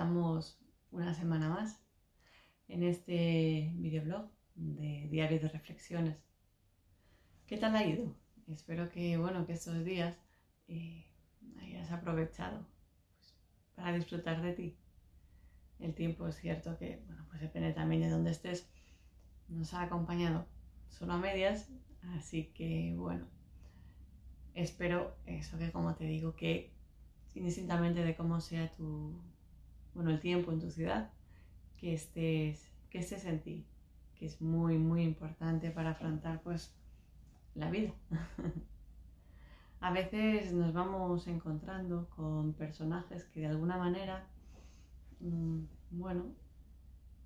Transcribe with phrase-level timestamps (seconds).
[0.00, 0.58] estamos
[0.92, 1.78] una semana más
[2.68, 6.16] en este videoblog de Diario de Reflexiones.
[7.46, 8.16] ¿Qué tal ha ido?
[8.48, 10.16] Espero que, bueno, que estos días
[10.68, 11.04] eh,
[11.60, 12.66] hayas aprovechado
[13.18, 13.34] pues,
[13.74, 14.78] para disfrutar de ti.
[15.80, 18.70] El tiempo es cierto que, bueno, pues depende también de dónde estés.
[19.48, 20.46] Nos ha acompañado
[20.88, 21.68] solo a medias,
[22.16, 23.26] así que, bueno,
[24.54, 26.72] espero eso que, como te digo, que
[27.34, 29.20] indistintamente de cómo sea tu,
[29.94, 31.10] bueno, el tiempo en tu ciudad,
[31.76, 33.66] que estés, que estés en ti,
[34.14, 36.74] que es muy, muy importante para afrontar, pues,
[37.54, 37.92] la vida.
[39.80, 44.26] A veces nos vamos encontrando con personajes que de alguna manera,
[45.20, 46.34] mm, bueno,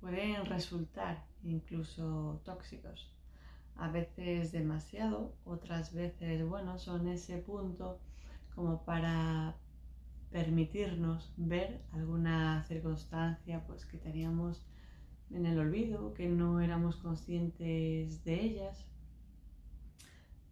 [0.00, 3.14] pueden resultar incluso tóxicos.
[3.76, 8.00] A veces demasiado, otras veces, bueno, son ese punto
[8.54, 9.56] como para
[10.30, 14.64] permitirnos ver alguna circunstancia pues, que teníamos
[15.30, 18.86] en el olvido, que no éramos conscientes de ellas.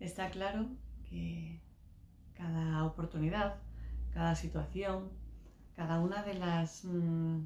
[0.00, 0.66] Está claro
[1.08, 1.60] que
[2.34, 3.56] cada oportunidad,
[4.12, 5.10] cada situación,
[5.74, 7.44] cada una de las mm,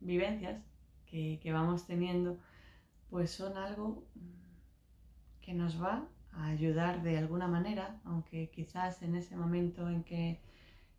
[0.00, 0.62] vivencias
[1.06, 2.38] que, que vamos teniendo,
[3.10, 4.04] pues son algo
[5.40, 10.40] que nos va a ayudar de alguna manera, aunque quizás en ese momento en que,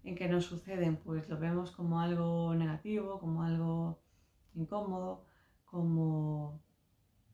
[0.03, 3.99] en que nos suceden, pues lo vemos como algo negativo, como algo
[4.53, 5.25] incómodo,
[5.65, 6.61] como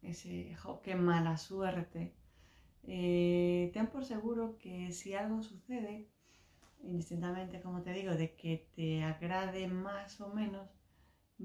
[0.02, 2.14] ese, qué mala suerte.
[2.84, 6.10] Eh, ten por seguro que si algo sucede,
[6.82, 10.70] indistintamente, como te digo, de que te agrade más o menos,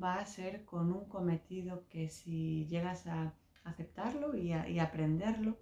[0.01, 3.35] va a ser con un cometido que si llegas a
[3.65, 5.59] aceptarlo y, a, y aprenderlo,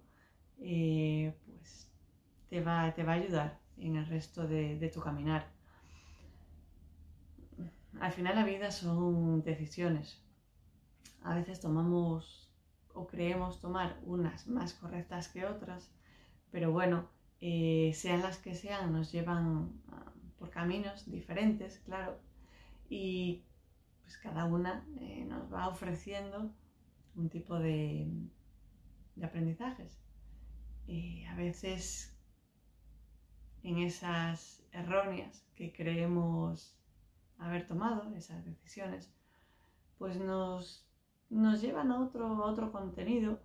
[0.61, 1.89] eh, pues
[2.49, 5.47] te va, te va a ayudar en el resto de, tu caminar.
[7.99, 10.21] Al final la vida son decisiones.
[11.23, 12.51] A veces tomamos
[12.93, 15.91] o creemos tomar unas más correctas que otras,
[16.51, 17.09] pero bueno,
[17.41, 22.19] eh, sean las que sean, nos llevan ah, por caminos diferentes, claro,
[22.89, 23.43] y
[24.03, 26.51] pues cada una eh, nos va ofreciendo
[27.15, 28.07] un tipo de
[29.21, 30.02] aprendizajes.
[30.87, 32.15] Y a veces
[33.63, 36.77] en esas erróneas que creemos
[37.37, 39.11] haber tomado, esas decisiones,
[39.97, 40.87] pues nos,
[41.29, 43.39] nos llevan a otro, otro contenido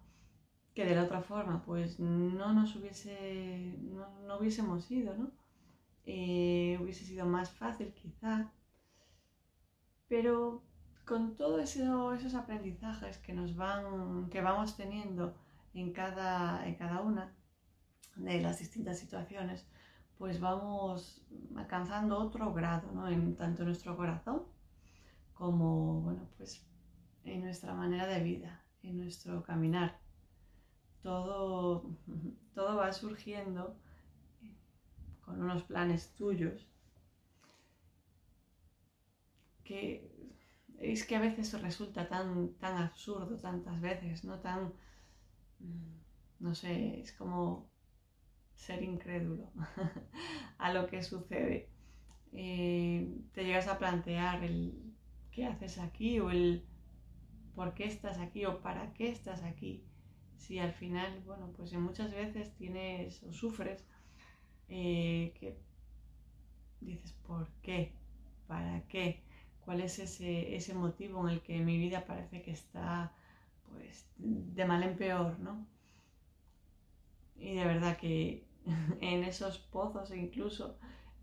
[0.75, 5.31] que de la otra forma pues no nos hubiese, no, hubiésemos ido, ¿no?
[6.05, 8.51] Eh, hubiese sido más fácil quizá,
[10.09, 10.63] pero
[11.05, 15.35] con todos esos aprendizajes que nos van, que vamos teniendo
[15.75, 17.35] en cada, en cada una
[18.17, 19.67] de las distintas situaciones,
[20.19, 21.23] pues vamos
[21.57, 23.09] alcanzando otro grado, ¿no?
[23.09, 24.43] En tanto nuestro corazón
[25.35, 26.67] como, bueno, pues
[27.25, 29.99] en nuestra manera de vida, en nuestro caminar.
[31.03, 31.97] Todo,
[32.55, 33.77] todo va surgiendo
[35.21, 36.67] con unos planes tuyos
[39.63, 40.11] que
[40.79, 44.39] es que a veces resulta tan, tan absurdo tantas veces, ¿no?
[44.41, 44.73] Tan,
[46.41, 47.69] no sé, es como
[48.55, 49.51] ser incrédulo
[50.59, 51.69] a lo que sucede.
[52.33, 54.75] Eh, te llegas a plantear el
[55.31, 56.65] qué haces aquí o el
[57.55, 59.85] por qué estás aquí o para qué estás aquí.
[60.37, 63.85] Si al final, bueno, pues muchas veces tienes o sufres
[64.69, 65.59] eh, que
[66.81, 67.93] dices, ¿por qué?
[68.47, 69.23] ¿Para qué?
[69.65, 73.13] ¿Cuál es ese, ese motivo en el que mi vida parece que está
[73.73, 75.67] pues de mal en peor, ¿no?
[77.37, 78.47] Y de verdad que
[79.01, 80.79] en esos pozos incluso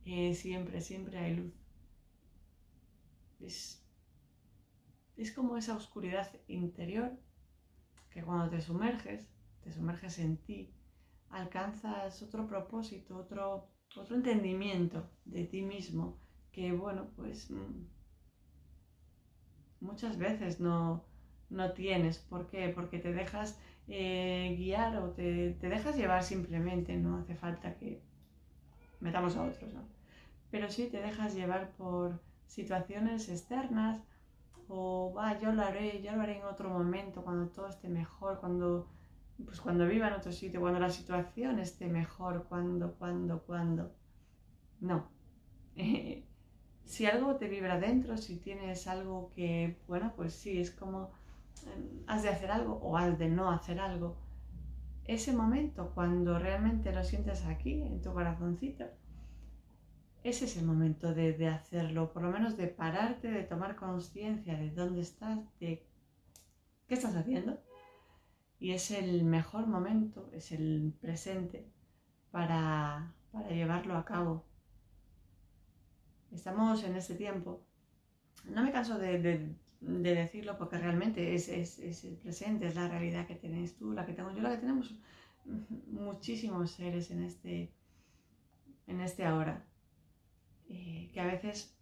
[0.06, 1.54] eh, siempre, siempre hay luz.
[3.40, 3.84] Es,
[5.18, 7.12] es como esa oscuridad interior
[8.10, 9.28] que cuando te sumerges,
[9.62, 10.74] te sumerges en ti,
[11.30, 16.18] alcanzas otro propósito, otro, otro entendimiento de ti mismo
[16.52, 17.88] que, bueno, pues mm,
[19.82, 21.04] muchas veces no,
[21.50, 22.20] no tienes.
[22.20, 22.70] ¿Por qué?
[22.70, 28.02] Porque te dejas eh, guiar o te, dejas llevar simplemente, no hace falta que
[29.00, 29.82] metamos a otros, ¿no?
[30.50, 34.02] Pero sí te dejas llevar por situaciones externas
[34.68, 38.40] o va, yo lo haré, yo lo haré en otro momento, cuando todo esté mejor,
[38.40, 38.88] cuando,
[39.44, 43.92] pues cuando viva en otro sitio, cuando la situación esté mejor, cuando, cuando, cuando.
[44.80, 45.08] No.
[46.86, 51.12] si algo te vibra dentro, si tienes algo que, bueno, pues sí, es como
[52.08, 54.18] has de hacer algo o has de no hacer algo.
[55.06, 58.86] Ese momento, cuando realmente lo sientes aquí, en tu corazoncito,
[60.24, 64.72] ese es el momento de, hacerlo, por lo menos de pararte, de tomar conciencia de
[64.72, 65.86] dónde estás, de
[66.88, 67.62] qué estás haciendo.
[68.60, 71.70] Y es el mejor momento, es el presente
[72.32, 73.14] para,
[73.50, 74.44] llevarlo a cabo.
[76.32, 77.62] Estamos en este tiempo.
[78.46, 83.36] No me canso de, decirlo porque realmente es, es, el presente, es la realidad que
[83.36, 84.96] tienes tú, la que tengo yo, la que tenemos
[85.88, 87.72] muchísimos seres en este,
[88.88, 89.64] en este ahora.
[90.70, 91.78] Eh, que a veces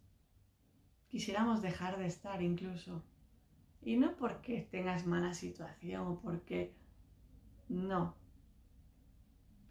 [1.07, 3.03] quisiéramos dejar de estar incluso.
[3.81, 6.73] Y no porque tengas mala situación o porque
[7.69, 8.15] no,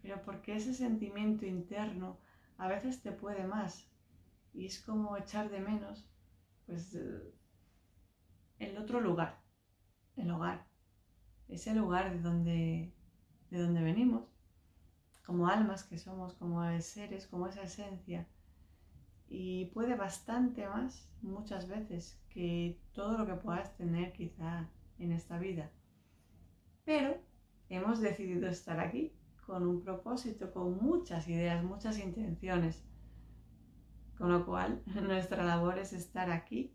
[0.02, 2.18] pero porque ese sentimiento interno
[2.58, 3.86] a veces te puede más
[4.52, 6.06] y es como echar de menos
[6.66, 6.94] pues
[8.62, 9.40] el otro lugar,
[10.16, 10.66] el hogar,
[11.48, 12.94] ese lugar de donde,
[13.50, 14.24] de donde venimos,
[15.24, 18.26] como almas que somos, como seres, como esa esencia
[19.34, 24.68] y puede bastante más muchas veces que todo lo que puedas tener quizá
[24.98, 25.70] en esta vida.
[26.84, 27.16] Pero
[27.70, 29.14] hemos decidido estar aquí
[29.46, 32.84] con un propósito, con muchas ideas, muchas intenciones.
[34.18, 36.74] Con lo cual nuestra labor es estar aquí,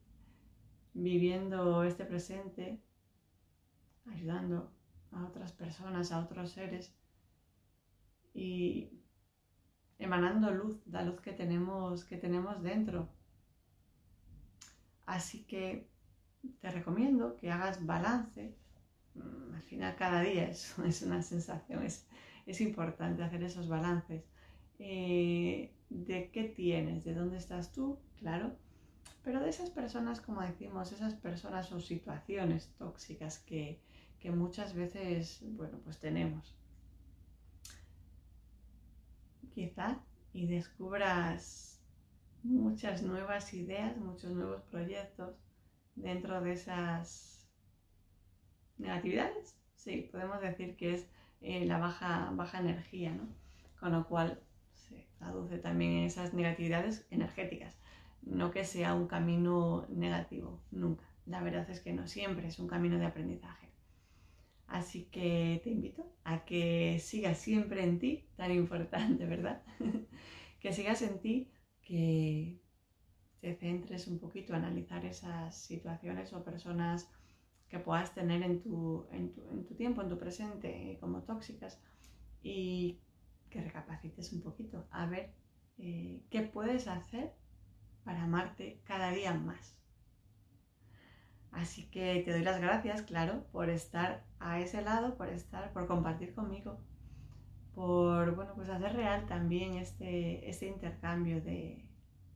[0.98, 2.82] viviendo este presente,
[4.08, 4.72] ayudando
[5.12, 6.94] a otras personas, a otros seres
[8.34, 8.90] y
[10.00, 13.10] emanando luz, la luz que tenemos, que tenemos dentro.
[15.06, 15.88] Así que
[16.62, 18.56] te recomiendo que hagas balance.
[19.14, 22.08] Mm, al final cada día es, es una sensación, es,
[22.46, 24.24] es, importante hacer esos balances.
[24.80, 28.56] Eh, de qué tienes, de dónde estás tú, claro,
[29.24, 33.82] pero de esas personas, como decimos, esas personas o situaciones tóxicas que,
[34.20, 36.56] que muchas veces, bueno, pues tenemos
[39.54, 40.00] quizá,
[40.34, 41.82] y descubras
[42.44, 45.36] muchas nuevas ideas, muchos nuevos proyectos
[45.96, 47.50] dentro de esas
[48.78, 49.58] negatividades.
[49.76, 51.08] Sí, podemos decir que es
[51.42, 53.28] eh, la baja, baja energía, ¿no?
[53.80, 54.40] Con lo cual
[54.74, 57.76] se traduce también en esas negatividades energéticas.
[58.30, 61.06] No que sea un camino negativo, nunca.
[61.26, 63.68] La verdad es que no siempre es un camino de aprendizaje.
[64.68, 69.64] Así que te invito a que sigas siempre en ti, tan importante, ¿verdad?
[70.60, 71.52] que sigas en ti,
[71.82, 72.60] que
[73.40, 77.10] te centres un poquito a analizar esas situaciones o personas
[77.70, 79.08] que puedas tener en tu,
[79.78, 81.82] tiempo, en tu presente, como tóxicas,
[82.42, 83.00] y
[83.50, 85.34] que recapacites un poquito a ver
[85.78, 87.34] eh, qué puedes hacer
[88.08, 89.76] para amarte cada día más.
[91.52, 95.88] Así que te doy las gracias, claro, por estar a ese lado, por estar, por
[95.88, 96.80] compartir conmigo,
[97.76, 101.86] por, bueno, pues hacer real también este, este intercambio de,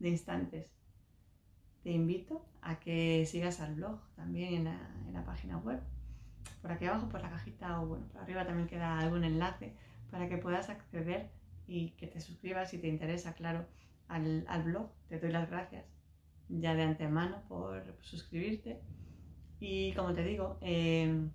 [0.01, 0.68] instantes.
[1.83, 5.79] Te invito a que sigas al blog también en la, página web.
[6.62, 9.73] Por aquí abajo, por la cajita o bueno, por arriba también queda algún enlace
[10.09, 11.29] para que puedas acceder
[11.65, 13.65] y que te suscribas si te interesa, claro,
[14.12, 14.92] al, al blog.
[15.08, 15.86] Te doy las gracias
[16.50, 18.81] ya de antemano por suscribirte
[19.62, 21.30] y como te digo, em,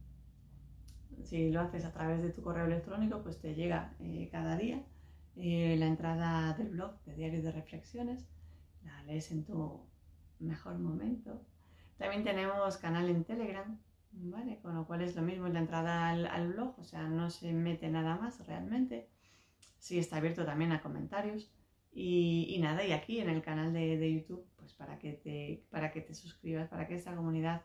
[1.22, 4.82] si lo haces a través de tu correo electrónico, pues te llega eh, cada día
[5.36, 8.26] eh, la entrada del blog de Diario de Reflexiones.
[8.82, 9.86] La lees en tu
[10.40, 11.40] mejor momento.
[11.98, 13.78] También tenemos canal en Telegram,
[14.10, 14.58] ¿vale?
[14.60, 17.88] Con lo cual es lo mismo la entrada al, blog, o sea, no se mete
[17.88, 19.08] nada más realmente.
[19.78, 21.48] Sí está abierto también a comentarios.
[21.98, 25.90] Y, nada, y aquí en el canal de, de, YouTube, pues para que, te, para
[25.92, 27.62] que te suscribas, para que esta comunidad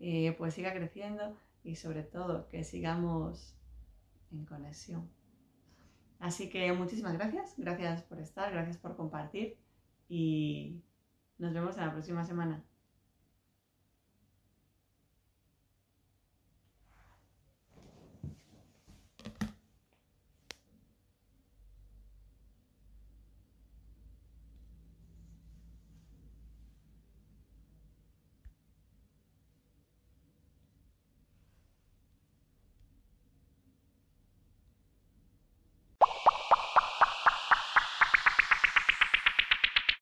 [0.00, 3.54] eh, pues siga creciendo y sobre todo que sigamos
[4.32, 5.10] en conexión.
[6.18, 9.58] Así que muchísimas gracias, gracias por estar, gracias por compartir
[10.08, 10.80] y
[11.36, 12.64] nos vemos en la próxima semana.